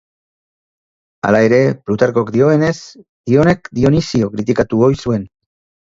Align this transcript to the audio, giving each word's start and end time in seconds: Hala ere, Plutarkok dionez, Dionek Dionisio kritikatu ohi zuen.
Hala 1.27 1.41
ere, 1.49 1.59
Plutarkok 1.91 2.33
dionez, 2.39 2.73
Dionek 3.33 3.73
Dionisio 3.81 4.35
kritikatu 4.37 4.87
ohi 4.91 5.03
zuen. 5.07 5.35